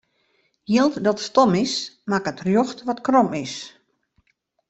[0.69, 1.73] Jild dat stom is,
[2.11, 3.53] makket rjocht wat krom is.